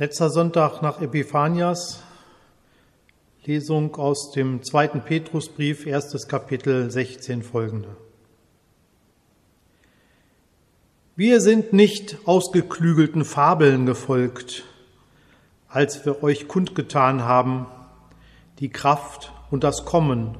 Letzter 0.00 0.30
Sonntag 0.30 0.80
nach 0.80 1.02
Epiphanias, 1.02 2.02
Lesung 3.44 3.96
aus 3.96 4.32
dem 4.32 4.62
zweiten 4.62 5.02
Petrusbrief, 5.02 5.84
erstes 5.84 6.26
Kapitel 6.26 6.90
16 6.90 7.42
folgende. 7.42 7.94
Wir 11.16 11.42
sind 11.42 11.74
nicht 11.74 12.16
ausgeklügelten 12.24 13.26
Fabeln 13.26 13.84
gefolgt, 13.84 14.64
als 15.68 16.06
wir 16.06 16.22
euch 16.22 16.48
kundgetan 16.48 17.24
haben, 17.24 17.66
die 18.58 18.70
Kraft 18.70 19.34
und 19.50 19.64
das 19.64 19.84
Kommen 19.84 20.38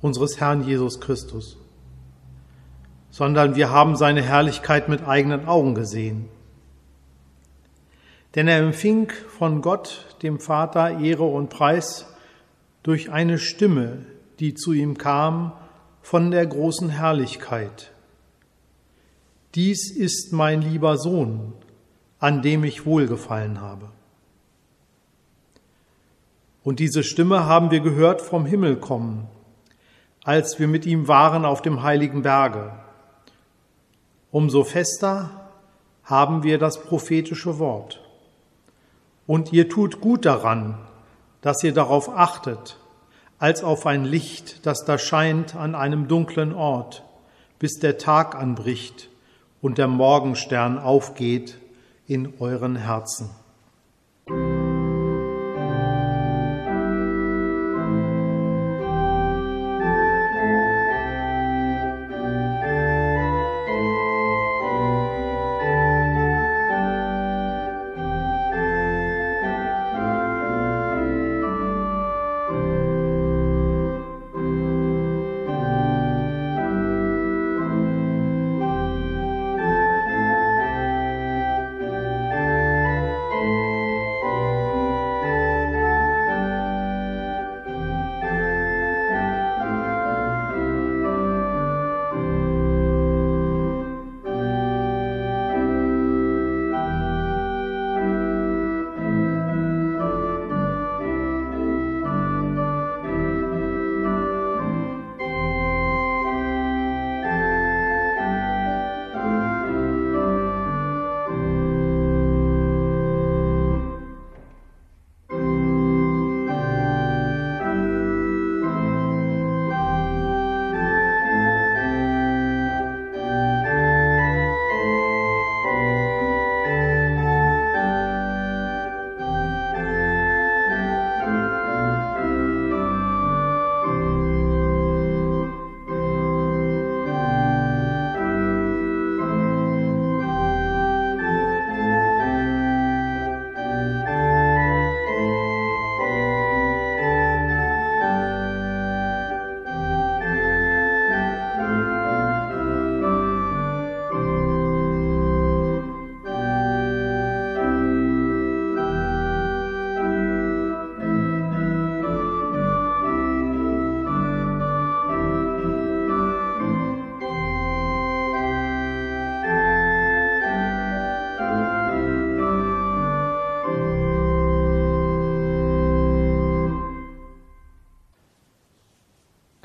unseres 0.00 0.38
Herrn 0.38 0.62
Jesus 0.62 1.00
Christus, 1.00 1.58
sondern 3.10 3.56
wir 3.56 3.70
haben 3.70 3.96
seine 3.96 4.22
Herrlichkeit 4.22 4.88
mit 4.88 5.02
eigenen 5.08 5.48
Augen 5.48 5.74
gesehen 5.74 6.28
denn 8.34 8.48
er 8.48 8.58
empfing 8.58 9.12
von 9.28 9.60
Gott, 9.60 10.16
dem 10.22 10.40
Vater, 10.40 11.00
Ehre 11.00 11.24
und 11.24 11.50
Preis 11.50 12.06
durch 12.82 13.10
eine 13.10 13.38
Stimme, 13.38 14.06
die 14.40 14.54
zu 14.54 14.72
ihm 14.72 14.98
kam 14.98 15.52
von 16.00 16.30
der 16.30 16.46
großen 16.46 16.88
Herrlichkeit. 16.88 17.92
Dies 19.54 19.90
ist 19.90 20.32
mein 20.32 20.62
lieber 20.62 20.96
Sohn, 20.96 21.52
an 22.18 22.42
dem 22.42 22.64
ich 22.64 22.86
wohlgefallen 22.86 23.60
habe. 23.60 23.90
Und 26.64 26.78
diese 26.78 27.02
Stimme 27.02 27.46
haben 27.46 27.70
wir 27.70 27.80
gehört 27.80 28.22
vom 28.22 28.46
Himmel 28.46 28.76
kommen, 28.76 29.26
als 30.24 30.58
wir 30.58 30.68
mit 30.68 30.86
ihm 30.86 31.08
waren 31.08 31.44
auf 31.44 31.60
dem 31.60 31.82
heiligen 31.82 32.22
Berge. 32.22 32.72
Umso 34.30 34.64
fester 34.64 35.50
haben 36.04 36.42
wir 36.42 36.58
das 36.58 36.82
prophetische 36.82 37.58
Wort. 37.58 38.01
Und 39.26 39.52
ihr 39.52 39.68
tut 39.68 40.00
gut 40.00 40.24
daran, 40.24 40.78
dass 41.40 41.62
ihr 41.62 41.72
darauf 41.72 42.08
achtet, 42.08 42.78
als 43.38 43.64
auf 43.64 43.86
ein 43.86 44.04
Licht, 44.04 44.66
das 44.66 44.84
da 44.84 44.98
scheint 44.98 45.56
an 45.56 45.74
einem 45.74 46.08
dunklen 46.08 46.54
Ort, 46.54 47.04
bis 47.58 47.78
der 47.80 47.98
Tag 47.98 48.34
anbricht 48.34 49.08
und 49.60 49.78
der 49.78 49.88
Morgenstern 49.88 50.78
aufgeht 50.78 51.58
in 52.06 52.34
euren 52.40 52.76
Herzen. 52.76 53.30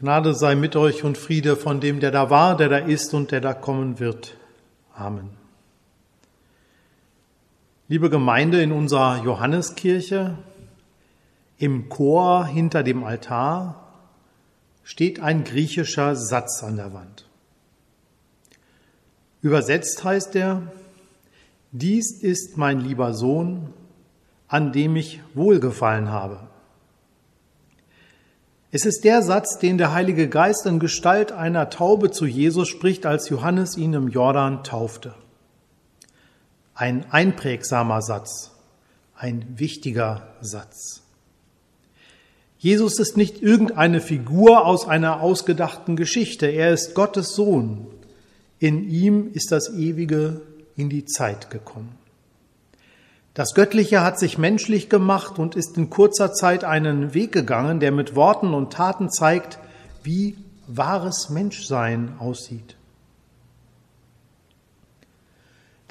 Gnade 0.08 0.34
sei 0.34 0.56
mit 0.56 0.78
euch 0.78 1.04
und 1.04 1.18
Friede 1.18 1.58
von 1.58 1.82
dem, 1.82 2.00
der 2.00 2.12
da 2.12 2.30
war, 2.30 2.56
der 2.56 2.70
da 2.70 2.78
ist 2.78 3.14
und 3.14 3.34
der 3.34 3.42
da 3.42 3.54
kommen 3.54 4.00
wird. 4.00 4.38
Amen. 4.96 5.32
Liebe 7.90 8.10
Gemeinde 8.10 8.62
in 8.62 8.72
unserer 8.72 9.22
Johanneskirche, 9.22 10.38
im 11.58 11.90
Chor 11.90 12.46
hinter 12.46 12.84
dem 12.84 13.04
Altar 13.04 13.84
steht 14.86 15.20
ein 15.20 15.44
griechischer 15.44 16.16
Satz 16.16 16.64
an 16.64 16.78
der 16.78 16.94
Wand. 16.94 17.26
Übersetzt 19.42 20.06
heißt 20.06 20.38
er, 20.38 20.72
dies 21.74 22.14
ist 22.14 22.56
mein 22.56 22.80
lieber 22.80 23.14
Sohn, 23.14 23.74
an 24.48 24.72
dem 24.72 24.96
ich 24.96 25.20
wohlgefallen 25.34 26.10
habe. 26.10 26.47
Es 28.70 28.86
ist 28.86 29.06
der 29.06 29.22
Satz, 29.22 29.60
den 29.60 29.78
der 29.78 29.94
Heilige 29.94 30.28
Geist 30.28 30.66
in 30.66 30.80
Gestalt 30.80 31.32
einer 31.32 31.70
Taube 31.70 32.12
zu 32.12 32.26
Jesus 32.26 32.68
spricht, 32.68 33.06
als 33.06 33.30
Johannes 33.30 33.78
ihn 33.78 33.94
im 33.94 34.10
Jordan 34.10 34.64
taufte. 34.64 35.16
Ein 36.76 37.06
einprägsamer 37.10 38.02
Satz, 38.02 38.52
ein 39.16 39.46
wichtiger 39.58 40.28
Satz. 40.42 41.02
Jesus 42.60 43.00
ist 43.00 43.16
nicht 43.16 43.42
irgendeine 43.42 44.02
Figur 44.02 44.66
aus 44.66 44.88
einer 44.88 45.22
ausgedachten 45.22 45.96
Geschichte, 45.96 46.48
er 46.48 46.74
ist 46.74 46.94
Gottes 46.94 47.36
Sohn. 47.36 47.88
In 48.60 48.90
ihm 48.90 49.32
ist 49.34 49.52
das 49.52 49.74
Ewige 49.74 50.42
in 50.76 50.90
die 50.90 51.06
Zeit 51.06 51.50
gekommen. 51.52 51.96
Das 53.38 53.54
Göttliche 53.54 54.02
hat 54.02 54.18
sich 54.18 54.40
menschlich 54.40 54.90
gemacht 54.90 55.38
und 55.38 55.56
ist 55.56 55.78
in 55.78 55.92
kurzer 55.92 56.34
Zeit 56.34 56.64
einen 56.64 57.14
Weg 57.14 57.32
gegangen, 57.32 57.80
der 57.80 57.92
mit 57.92 58.16
Worten 58.16 58.56
und 58.56 58.74
Taten 58.74 59.12
zeigt, 59.12 59.60
wie 60.02 60.40
wahres 60.66 61.30
Menschsein 61.30 62.16
aussieht. 62.18 62.78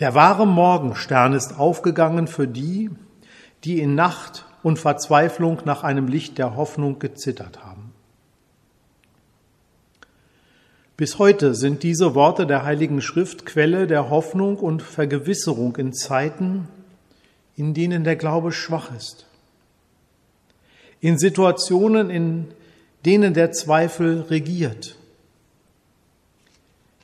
Der 0.01 0.17
wahre 0.17 0.45
Morgenstern 0.45 1.35
ist 1.35 1.57
aufgegangen 1.57 2.27
für 2.27 2.49
die, 2.49 2.91
die 3.63 3.79
in 3.79 3.95
Nacht 3.95 4.45
und 4.65 4.81
Verzweiflung 4.81 5.61
nach 5.65 5.85
einem 5.85 6.09
Licht 6.09 6.39
der 6.39 6.57
Hoffnung 6.57 6.99
gezittert 6.99 7.65
haben. 7.65 7.93
Bis 10.97 11.21
heute 11.21 11.55
sind 11.55 11.85
diese 11.85 12.17
Worte 12.17 12.45
der 12.45 12.65
Heiligen 12.65 13.01
Schrift 13.01 13.47
Quelle 13.47 13.87
der 13.87 14.11
Hoffnung 14.11 14.57
und 14.57 14.83
Vergewisserung 14.83 15.77
in 15.77 15.93
Zeiten, 15.93 16.67
in 17.57 17.75
denen 17.75 18.05
der 18.05 18.17
Glaube 18.17 18.53
schwach 18.53 18.95
ist. 18.95 19.27
In 21.01 21.19
Situationen, 21.19 22.11
in 22.11 22.49
denen 23.05 23.35
der 23.35 23.53
Zweifel 23.53 24.23
regiert. 24.23 24.97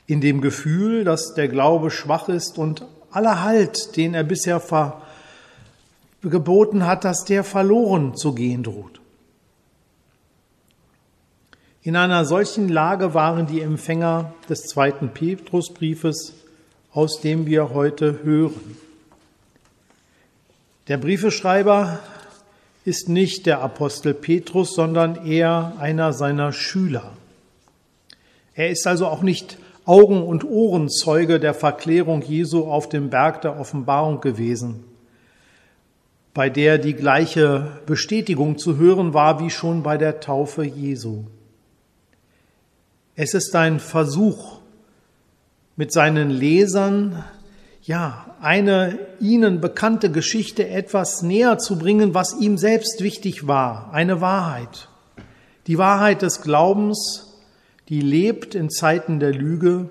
In 0.06 0.20
dem 0.20 0.40
Gefühl, 0.40 1.04
dass 1.04 1.34
der 1.34 1.48
Glaube 1.48 1.90
schwach 1.90 2.28
ist 2.28 2.58
und 2.58 2.84
aller 3.10 3.42
Halt, 3.42 3.96
den 3.96 4.14
er 4.14 4.24
bisher 4.24 4.60
ver 4.60 5.02
geboten 6.22 6.86
hat, 6.86 7.04
dass 7.04 7.24
der 7.24 7.42
verloren 7.42 8.14
zu 8.14 8.32
gehen 8.32 8.62
droht. 8.62 9.00
In 11.82 11.96
einer 11.96 12.24
solchen 12.24 12.68
Lage 12.68 13.12
waren 13.12 13.48
die 13.48 13.60
Empfänger 13.60 14.32
des 14.48 14.62
zweiten 14.68 15.08
Petrusbriefes, 15.08 16.34
aus 16.92 17.20
dem 17.20 17.46
wir 17.46 17.70
heute 17.70 18.22
hören. 18.22 18.76
Der 20.88 20.98
Briefeschreiber 20.98 22.00
ist 22.84 23.08
nicht 23.08 23.46
der 23.46 23.60
Apostel 23.60 24.14
Petrus, 24.14 24.74
sondern 24.74 25.24
eher 25.24 25.74
einer 25.78 26.12
seiner 26.12 26.52
Schüler. 26.52 27.12
Er 28.54 28.70
ist 28.70 28.86
also 28.86 29.06
auch 29.06 29.22
nicht 29.22 29.58
Augen- 29.84 30.24
und 30.24 30.44
Ohrenzeuge 30.44 31.38
der 31.38 31.54
Verklärung 31.54 32.22
Jesu 32.22 32.64
auf 32.64 32.88
dem 32.88 33.10
Berg 33.10 33.42
der 33.42 33.58
Offenbarung 33.58 34.20
gewesen, 34.20 34.84
bei 36.34 36.50
der 36.50 36.78
die 36.78 36.94
gleiche 36.94 37.80
Bestätigung 37.86 38.58
zu 38.58 38.76
hören 38.76 39.14
war 39.14 39.40
wie 39.40 39.50
schon 39.50 39.82
bei 39.84 39.96
der 39.98 40.18
Taufe 40.20 40.64
Jesu. 40.64 41.24
Es 43.14 43.34
ist 43.34 43.54
ein 43.54 43.78
Versuch, 43.78 44.58
mit 45.76 45.92
seinen 45.92 46.30
Lesern 46.30 47.24
ja, 47.82 48.36
eine 48.40 48.98
ihnen 49.20 49.60
bekannte 49.60 50.10
Geschichte 50.10 50.68
etwas 50.68 51.22
näher 51.22 51.58
zu 51.58 51.78
bringen, 51.78 52.14
was 52.14 52.38
ihm 52.38 52.56
selbst 52.56 53.02
wichtig 53.02 53.46
war, 53.48 53.92
eine 53.92 54.20
Wahrheit. 54.20 54.88
Die 55.66 55.78
Wahrheit 55.78 56.22
des 56.22 56.42
Glaubens, 56.42 57.40
die 57.88 58.00
lebt 58.00 58.54
in 58.54 58.70
Zeiten 58.70 59.18
der 59.18 59.32
Lüge. 59.32 59.90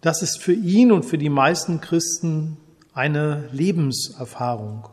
Das 0.00 0.22
ist 0.22 0.38
für 0.38 0.52
ihn 0.52 0.92
und 0.92 1.04
für 1.04 1.18
die 1.18 1.28
meisten 1.28 1.80
Christen 1.80 2.56
eine 2.94 3.48
Lebenserfahrung. 3.52 4.88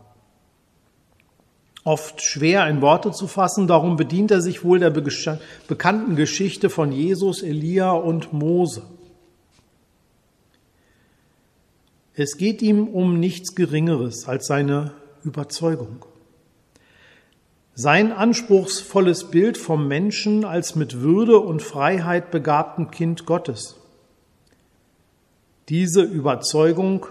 Oft 1.83 2.21
schwer 2.21 2.67
in 2.67 2.81
Worte 2.81 3.11
zu 3.11 3.27
fassen, 3.27 3.67
darum 3.67 3.95
bedient 3.95 4.31
er 4.31 4.41
sich 4.41 4.63
wohl 4.63 4.79
der 4.79 4.89
bekannten 4.89 6.15
Geschichte 6.15 6.69
von 6.69 6.91
Jesus, 6.91 7.43
Elia 7.43 7.91
und 7.91 8.33
Mose. 8.33 8.81
Es 12.19 12.37
geht 12.37 12.63
ihm 12.63 12.87
um 12.87 13.19
nichts 13.19 13.53
Geringeres 13.53 14.27
als 14.27 14.47
seine 14.47 14.93
Überzeugung. 15.23 16.03
Sein 17.75 18.11
anspruchsvolles 18.11 19.25
Bild 19.25 19.55
vom 19.55 19.87
Menschen 19.87 20.43
als 20.43 20.75
mit 20.75 21.01
Würde 21.01 21.37
und 21.37 21.61
Freiheit 21.61 22.31
begabten 22.31 22.89
Kind 22.89 23.27
Gottes. 23.27 23.75
Diese 25.69 26.01
Überzeugung 26.01 27.05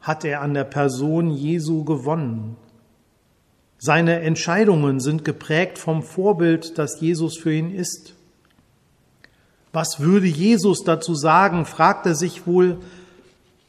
hat 0.00 0.24
er 0.24 0.40
an 0.40 0.54
der 0.54 0.64
Person 0.64 1.30
Jesu 1.30 1.84
gewonnen. 1.84 2.56
Seine 3.78 4.18
Entscheidungen 4.22 4.98
sind 4.98 5.24
geprägt 5.24 5.78
vom 5.78 6.02
Vorbild, 6.02 6.78
das 6.78 7.00
Jesus 7.00 7.38
für 7.38 7.52
ihn 7.52 7.72
ist. 7.72 8.14
Was 9.72 10.00
würde 10.00 10.26
Jesus 10.26 10.82
dazu 10.82 11.14
sagen, 11.14 11.64
fragt 11.64 12.06
er 12.06 12.16
sich 12.16 12.44
wohl 12.44 12.78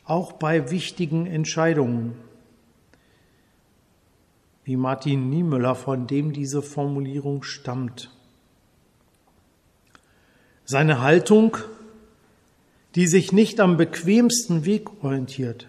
auch 0.08 0.34
bei 0.34 0.72
wichtigen 0.72 1.26
Entscheidungen. 1.26 2.16
Wie 4.64 4.76
Martin 4.76 5.30
Niemöller, 5.30 5.76
von 5.76 6.08
dem 6.08 6.34
diese 6.34 6.62
Formulierung 6.62 7.44
stammt. 7.44 8.12
Seine 10.66 11.02
Haltung, 11.02 11.58
die 12.96 13.08
sich 13.08 13.32
nicht 13.32 13.60
am 13.60 13.78
bequemsten 13.78 14.66
Weg 14.66 15.04
orientiert, 15.04 15.68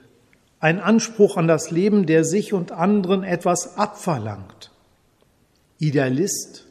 ein 0.60 0.80
Anspruch 0.80 1.36
an 1.36 1.46
das 1.46 1.70
Leben, 1.70 2.06
der 2.06 2.24
sich 2.24 2.52
und 2.52 2.72
anderen 2.72 3.22
etwas 3.22 3.76
abverlangt. 3.76 4.72
Idealist 5.78 6.66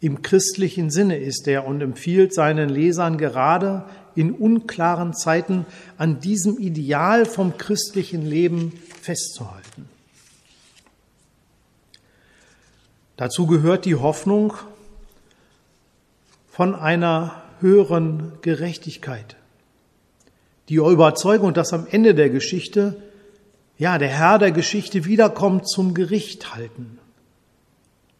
im 0.00 0.22
christlichen 0.22 0.90
Sinne 0.90 1.18
ist 1.18 1.46
er 1.48 1.66
und 1.66 1.80
empfiehlt 1.80 2.32
seinen 2.34 2.68
Lesern 2.68 3.18
gerade 3.18 3.84
in 4.18 4.32
unklaren 4.32 5.14
Zeiten 5.14 5.64
an 5.96 6.18
diesem 6.18 6.58
Ideal 6.58 7.24
vom 7.24 7.56
christlichen 7.56 8.26
Leben 8.26 8.72
festzuhalten. 9.00 9.88
Dazu 13.16 13.46
gehört 13.46 13.84
die 13.84 13.94
Hoffnung 13.94 14.54
von 16.50 16.74
einer 16.74 17.40
höheren 17.60 18.32
Gerechtigkeit. 18.42 19.36
Die 20.68 20.76
Überzeugung, 20.76 21.54
dass 21.54 21.72
am 21.72 21.86
Ende 21.88 22.12
der 22.16 22.28
Geschichte, 22.28 23.00
ja, 23.78 23.98
der 23.98 24.08
Herr 24.08 24.40
der 24.40 24.50
Geschichte 24.50 25.04
wiederkommt 25.04 25.68
zum 25.68 25.94
Gericht 25.94 26.56
halten. 26.56 26.98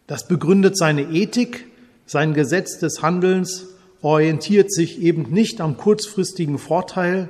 Das 0.06 0.28
begründet 0.28 0.78
seine 0.78 1.02
Ethik, 1.02 1.66
sein 2.06 2.34
Gesetz 2.34 2.78
des 2.78 3.02
Handelns 3.02 3.66
orientiert 4.02 4.72
sich 4.72 5.00
eben 5.00 5.30
nicht 5.30 5.60
am 5.60 5.76
kurzfristigen 5.76 6.58
Vorteil, 6.58 7.28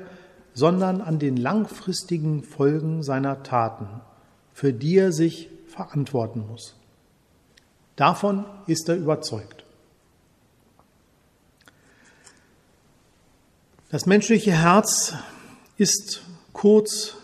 sondern 0.55 1.01
an 1.01 1.19
den 1.19 1.37
langfristigen 1.37 2.43
Folgen 2.43 3.03
seiner 3.03 3.43
Taten, 3.43 4.01
für 4.53 4.73
die 4.73 4.97
er 4.97 5.13
sich 5.13 5.51
verantworten 5.69 6.45
muss. 6.49 6.75
Davon 7.97 8.45
ist 8.67 8.89
er 8.89 8.97
überzeugt. 8.97 9.65
Das 13.91 14.05
menschliche 14.05 14.53
Herz 14.53 15.15
ist 15.79 16.23
kurz 16.53 17.15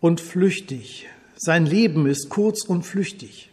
und 0.00 0.20
flüchtig. 0.20 1.08
Sein 1.36 1.66
Leben 1.66 2.06
ist 2.06 2.28
kurz 2.28 2.64
und 2.64 2.84
flüchtig. 2.84 3.50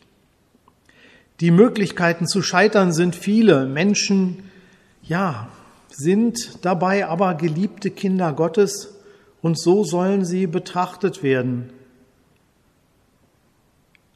Die 1.42 1.50
Möglichkeiten 1.50 2.28
zu 2.28 2.44
scheitern 2.44 2.94
sind 2.94 3.16
viele. 3.16 3.66
Menschen, 3.66 4.44
ja, 5.02 5.48
sind 5.90 6.64
dabei 6.64 7.08
aber 7.08 7.34
geliebte 7.34 7.90
Kinder 7.90 8.32
Gottes 8.32 8.96
und 9.42 9.60
so 9.60 9.84
sollen 9.84 10.24
sie 10.24 10.46
betrachtet 10.46 11.24
werden. 11.24 11.72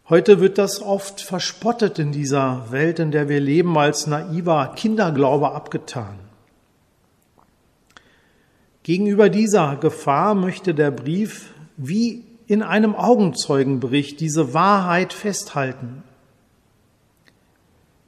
Heute 0.08 0.40
wird 0.40 0.60
das 0.60 0.84
oft 0.84 1.20
verspottet 1.20 1.98
in 1.98 2.12
dieser 2.12 2.72
Welt, 2.72 3.00
in 3.00 3.10
der 3.10 3.28
wir 3.28 3.40
leben, 3.40 3.76
als 3.76 4.06
naiver 4.06 4.74
Kinderglaube 4.76 5.52
abgetan. 5.52 6.20
Gegenüber 8.84 9.30
dieser 9.30 9.78
Gefahr 9.78 10.36
möchte 10.36 10.76
der 10.76 10.92
Brief 10.92 11.56
wie 11.76 12.24
in 12.46 12.62
einem 12.62 12.96
Augenzeugenbericht 12.96 14.20
diese 14.20 14.54
Wahrheit 14.54 15.12
festhalten. 15.12 16.04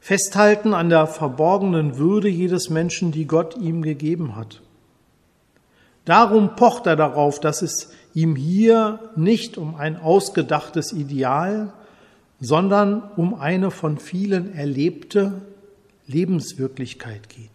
Festhalten 0.08 0.74
an 0.74 0.88
der 0.88 1.06
verborgenen 1.06 1.98
Würde 1.98 2.30
jedes 2.30 2.70
Menschen, 2.70 3.12
die 3.12 3.28
Gott 3.28 3.58
ihm 3.58 3.82
gegeben 3.82 4.38
hat. 4.38 4.62
Darum 6.06 6.56
pocht 6.56 6.86
er 6.86 6.96
darauf, 6.96 7.42
dass 7.42 7.62
es 7.62 7.92
ihm 8.14 8.38
hier 8.38 9.12
nicht 9.18 9.58
um 9.58 9.76
ein 9.76 9.98
ausgedachtes 9.98 10.94
Ideal, 10.94 11.74
sondern 12.40 13.04
um 13.18 13.34
eine 13.34 13.70
von 13.70 13.98
vielen 13.98 14.56
erlebte 14.56 15.42
Lebenswirklichkeit 16.06 17.28
geht. 17.28 17.52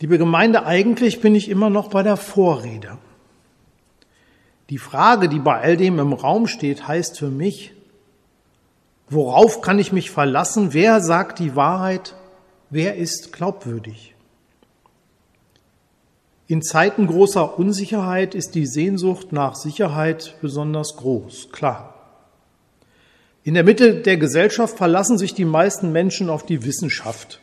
Liebe 0.00 0.18
Gemeinde, 0.18 0.66
eigentlich 0.66 1.20
bin 1.20 1.36
ich 1.36 1.48
immer 1.48 1.70
noch 1.70 1.88
bei 1.88 2.02
der 2.02 2.16
Vorrede. 2.16 2.98
Die 4.70 4.78
Frage, 4.78 5.28
die 5.28 5.38
bei 5.38 5.60
all 5.60 5.76
dem 5.76 6.00
im 6.00 6.12
Raum 6.12 6.48
steht, 6.48 6.88
heißt 6.88 7.16
für 7.16 7.30
mich, 7.30 7.73
Worauf 9.08 9.60
kann 9.60 9.78
ich 9.78 9.92
mich 9.92 10.10
verlassen? 10.10 10.72
Wer 10.72 11.00
sagt 11.00 11.38
die 11.38 11.56
Wahrheit? 11.56 12.14
Wer 12.70 12.96
ist 12.96 13.32
glaubwürdig? 13.32 14.14
In 16.46 16.62
Zeiten 16.62 17.06
großer 17.06 17.58
Unsicherheit 17.58 18.34
ist 18.34 18.54
die 18.54 18.66
Sehnsucht 18.66 19.32
nach 19.32 19.54
Sicherheit 19.54 20.36
besonders 20.42 20.96
groß, 20.96 21.50
klar. 21.52 21.94
In 23.44 23.54
der 23.54 23.64
Mitte 23.64 23.94
der 23.96 24.16
Gesellschaft 24.16 24.76
verlassen 24.76 25.18
sich 25.18 25.34
die 25.34 25.44
meisten 25.44 25.92
Menschen 25.92 26.30
auf 26.30 26.44
die 26.44 26.64
Wissenschaft. 26.64 27.40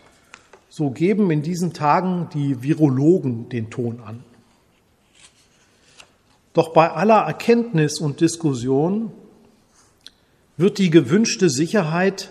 So 0.70 0.90
geben 0.90 1.30
in 1.32 1.42
diesen 1.42 1.74
Tagen 1.74 2.30
die 2.34 2.64
Virologen 2.64 3.50
den 3.50 3.70
Ton 3.70 4.02
an. 4.06 4.24
Doch 6.54 6.74
bei 6.74 6.90
aller 6.90 7.20
Erkenntnis 7.20 8.00
und 8.00 8.20
Diskussion 8.20 9.12
wird 10.62 10.78
die 10.78 10.90
gewünschte 10.90 11.50
Sicherheit 11.50 12.30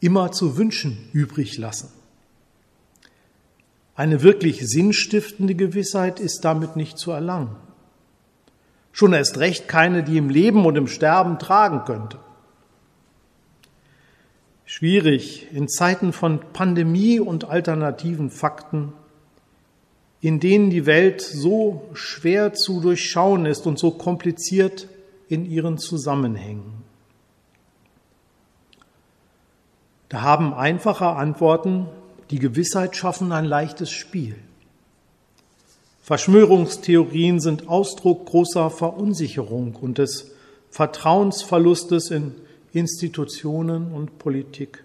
immer 0.00 0.30
zu 0.30 0.56
wünschen 0.56 1.08
übrig 1.12 1.58
lassen. 1.58 1.88
Eine 3.94 4.22
wirklich 4.22 4.66
sinnstiftende 4.66 5.54
Gewissheit 5.54 6.20
ist 6.20 6.44
damit 6.44 6.76
nicht 6.76 6.98
zu 6.98 7.10
erlangen. 7.10 7.56
Schon 8.92 9.12
erst 9.12 9.38
recht 9.38 9.68
keine, 9.68 10.04
die 10.04 10.18
im 10.18 10.30
Leben 10.30 10.64
und 10.64 10.76
im 10.76 10.86
Sterben 10.86 11.38
tragen 11.38 11.84
könnte. 11.84 12.18
Schwierig 14.64 15.48
in 15.52 15.68
Zeiten 15.68 16.12
von 16.12 16.40
Pandemie 16.52 17.18
und 17.18 17.44
alternativen 17.44 18.30
Fakten 18.30 18.92
in 20.22 20.38
denen 20.38 20.70
die 20.70 20.86
Welt 20.86 21.20
so 21.20 21.82
schwer 21.94 22.54
zu 22.54 22.80
durchschauen 22.80 23.44
ist 23.44 23.66
und 23.66 23.78
so 23.78 23.90
kompliziert 23.90 24.88
in 25.28 25.44
ihren 25.44 25.78
Zusammenhängen. 25.78 26.81
Da 30.12 30.20
haben 30.20 30.52
einfache 30.52 31.06
Antworten, 31.06 31.88
die 32.28 32.38
Gewissheit 32.38 32.96
schaffen, 32.96 33.32
ein 33.32 33.46
leichtes 33.46 33.90
Spiel. 33.90 34.36
Verschwörungstheorien 36.02 37.40
sind 37.40 37.66
Ausdruck 37.66 38.26
großer 38.26 38.68
Verunsicherung 38.68 39.74
und 39.74 39.96
des 39.96 40.32
Vertrauensverlustes 40.68 42.10
in 42.10 42.34
Institutionen 42.74 43.90
und 43.94 44.18
Politik. 44.18 44.84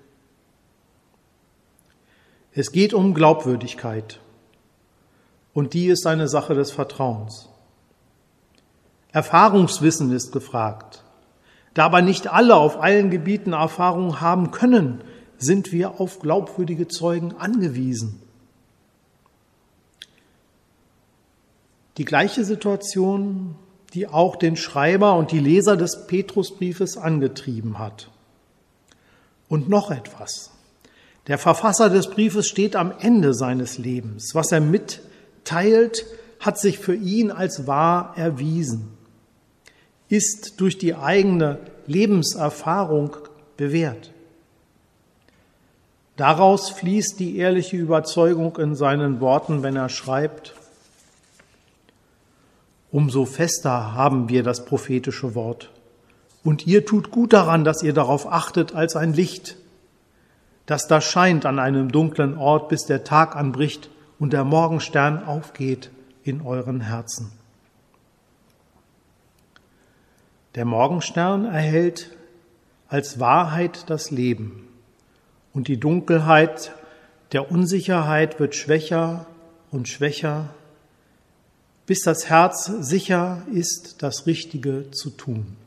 Es 2.53 2.71
geht 2.71 2.93
um 2.93 3.13
Glaubwürdigkeit 3.13 4.21
und 5.53 5.73
die 5.73 5.87
ist 5.87 6.07
eine 6.07 6.29
Sache 6.29 6.53
des 6.53 6.71
Vertrauens. 6.71 7.49
Erfahrungswissen 9.11 10.09
ist 10.13 10.31
gefragt. 10.31 11.03
Da 11.73 11.83
aber 11.83 12.01
nicht 12.01 12.31
alle 12.31 12.55
auf 12.55 12.81
allen 12.81 13.09
Gebieten 13.09 13.51
Erfahrung 13.51 14.21
haben 14.21 14.51
können, 14.51 15.01
sind 15.37 15.71
wir 15.71 15.99
auf 15.99 16.19
glaubwürdige 16.19 16.87
Zeugen 16.87 17.35
angewiesen. 17.37 18.21
Die 21.97 22.05
gleiche 22.05 22.45
Situation, 22.45 23.55
die 23.93 24.07
auch 24.07 24.35
den 24.35 24.55
Schreiber 24.55 25.15
und 25.15 25.31
die 25.31 25.39
Leser 25.39 25.77
des 25.77 26.07
Petrusbriefes 26.07 26.97
angetrieben 26.97 27.79
hat. 27.79 28.11
Und 29.49 29.69
noch 29.69 29.91
etwas. 29.91 30.51
Der 31.27 31.37
Verfasser 31.37 31.89
des 31.89 32.09
Briefes 32.09 32.47
steht 32.47 32.75
am 32.75 32.93
Ende 32.99 33.33
seines 33.33 33.77
Lebens. 33.77 34.35
Was 34.35 34.51
er 34.51 34.61
mitteilt, 34.61 36.05
hat 36.39 36.59
sich 36.59 36.79
für 36.79 36.95
ihn 36.95 37.31
als 37.31 37.65
wahr 37.65 38.13
erwiesen, 38.15 38.89
ist 40.09 40.59
durch 40.61 40.77
die 40.77 40.95
eigene 40.95 41.59
Lebenserfahrung 41.87 43.17
bewährt. 43.57 44.11
Daraus 46.17 46.71
fließt 46.71 47.19
die 47.19 47.37
ehrliche 47.37 47.77
Überzeugung 47.77 48.57
in 48.57 48.73
seinen 48.73 49.21
Worten, 49.21 49.61
wenn 49.61 49.75
er 49.75 49.87
schreibt, 49.87 50.55
umso 52.91 53.25
fester 53.25 53.93
haben 53.93 54.27
wir 54.27 54.41
das 54.41 54.65
prophetische 54.65 55.35
Wort. 55.35 55.69
Und 56.43 56.65
ihr 56.65 56.87
tut 56.87 57.11
gut 57.11 57.33
daran, 57.33 57.63
dass 57.63 57.83
ihr 57.83 57.93
darauf 57.93 58.31
achtet 58.31 58.73
als 58.73 58.95
ein 58.95 59.13
Licht, 59.13 59.57
das 60.65 60.87
da 60.87 61.01
scheint 61.01 61.45
an 61.45 61.59
einem 61.59 61.91
dunklen 61.91 62.35
Ort, 62.35 62.67
bis 62.69 62.85
der 62.85 63.03
Tag 63.03 63.35
anbricht 63.35 63.91
und 64.17 64.33
der 64.33 64.43
Morgenstern 64.43 65.23
aufgeht 65.23 65.91
in 66.23 66.41
euren 66.41 66.81
Herzen. 66.81 67.31
Der 70.55 70.65
Morgenstern 70.65 71.45
erhält 71.45 72.09
als 72.87 73.19
Wahrheit 73.19 73.87
das 73.87 74.09
Leben 74.09 74.66
und 75.57 75.67
die 75.69 75.79
Dunkelheit 75.79 76.71
der 77.31 77.51
Unsicherheit 77.51 78.39
wird 78.39 78.53
schwächer 78.53 79.25
und 79.71 79.87
schwächer, 79.87 80.53
bis 81.87 82.01
das 82.03 82.29
Herz 82.29 82.71
sicher 82.81 83.41
ist, 83.51 84.03
das 84.03 84.27
Richtige 84.27 84.91
zu 84.91 85.09
tun. 85.09 85.57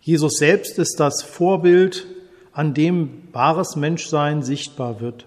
Jesus 0.00 0.36
selbst 0.36 0.78
ist 0.78 1.00
das 1.00 1.24
Vorbild, 1.24 2.06
an 2.52 2.74
dem 2.74 3.24
wahres 3.32 3.74
Menschsein 3.74 4.44
sichtbar 4.44 5.00
wird. 5.00 5.26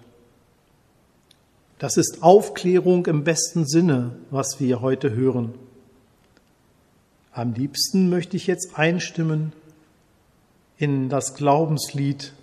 Das 1.79 1.97
ist 1.97 2.23
Aufklärung 2.23 3.07
im 3.07 3.25
besten 3.25 3.65
Sinne, 3.67 4.15
was 4.29 4.61
wir 4.61 4.79
heute 4.79 5.11
hören. 5.11 5.53
Am 7.33 7.53
liebsten 7.53 8.09
möchte 8.09 8.37
ich 8.37 8.47
jetzt 8.47 8.79
einstimmen 8.79 9.51
in 10.81 11.09
das 11.09 11.35
Glaubenslied 11.35 12.33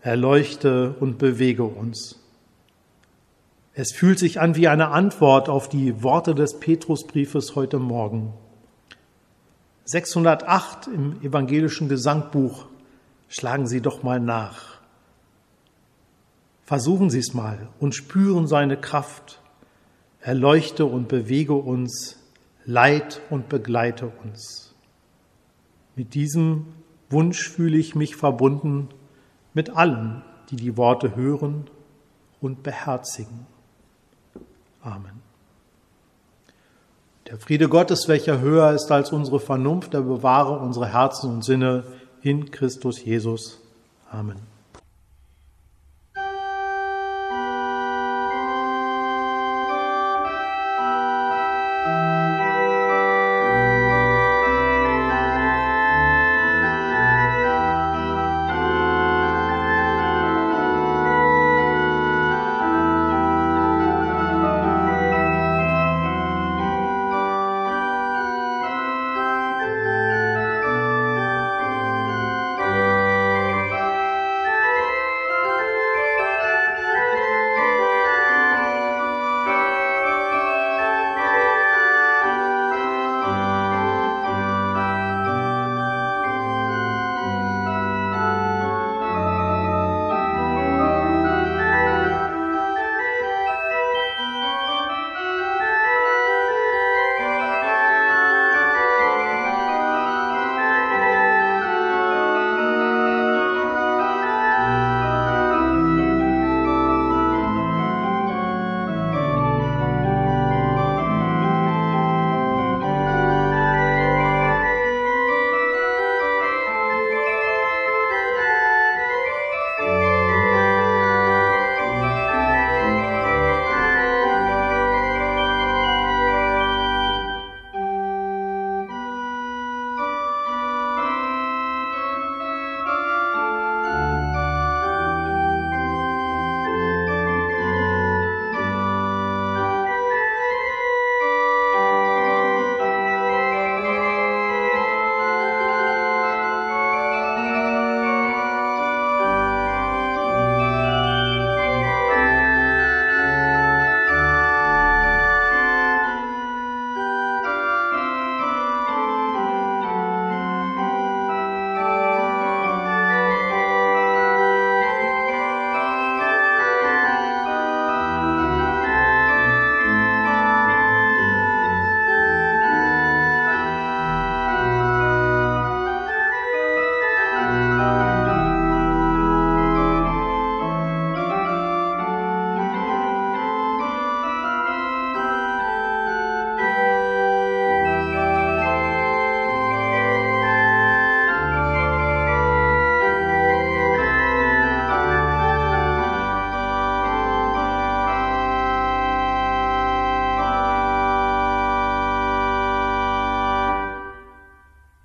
Erleuchte 0.00 0.94
und 1.00 1.18
bewege 1.18 1.64
uns. 1.64 2.20
Es 3.74 3.92
fühlt 3.92 4.20
sich 4.20 4.40
an 4.40 4.54
wie 4.54 4.68
eine 4.68 4.88
Antwort 4.90 5.48
auf 5.48 5.68
die 5.68 6.04
Worte 6.04 6.36
des 6.36 6.60
Petrusbriefes 6.60 7.56
heute 7.56 7.80
Morgen. 7.80 8.32
608 9.86 10.86
im 10.86 11.20
evangelischen 11.20 11.88
Gesangbuch. 11.88 12.66
Schlagen 13.28 13.66
Sie 13.66 13.80
doch 13.80 14.04
mal 14.04 14.20
nach. 14.20 14.78
Versuchen 16.62 17.10
Sie 17.10 17.18
es 17.18 17.34
mal 17.34 17.68
und 17.80 17.96
spüren 17.96 18.46
seine 18.46 18.76
Kraft. 18.76 19.42
Erleuchte 20.20 20.84
und 20.86 21.08
bewege 21.08 21.54
uns, 21.54 22.18
leit 22.64 23.20
und 23.30 23.48
begleite 23.48 24.12
uns. 24.22 24.74
Mit 25.96 26.14
diesem 26.14 26.77
Wunsch 27.10 27.48
fühle 27.48 27.78
ich 27.78 27.94
mich 27.94 28.16
verbunden 28.16 28.88
mit 29.54 29.70
allen, 29.70 30.22
die 30.50 30.56
die 30.56 30.76
Worte 30.76 31.16
hören 31.16 31.68
und 32.40 32.62
beherzigen. 32.62 33.46
Amen. 34.82 35.22
Der 37.26 37.38
Friede 37.38 37.68
Gottes, 37.68 38.08
welcher 38.08 38.40
höher 38.40 38.72
ist 38.72 38.90
als 38.90 39.12
unsere 39.12 39.40
Vernunft, 39.40 39.92
der 39.92 40.00
bewahre 40.00 40.58
unsere 40.58 40.86
Herzen 40.92 41.30
und 41.30 41.44
Sinne 41.44 41.84
in 42.22 42.50
Christus 42.50 43.04
Jesus. 43.04 43.60
Amen. 44.10 44.57